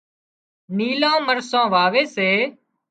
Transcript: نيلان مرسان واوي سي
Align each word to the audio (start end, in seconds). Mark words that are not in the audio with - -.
نيلان 0.75 1.17
مرسان 1.27 1.65
واوي 1.73 2.03
سي 2.15 2.29